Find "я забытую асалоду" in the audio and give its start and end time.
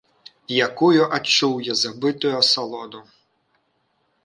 1.67-3.05